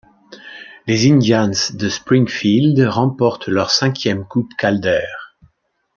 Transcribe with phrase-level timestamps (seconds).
[0.87, 5.05] Les Indians de Springfield remportent leur cinquième coupe Calder.